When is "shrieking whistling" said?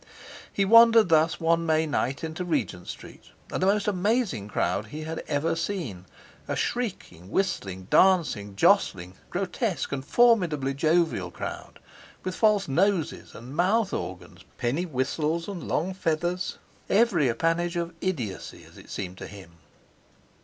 6.55-7.83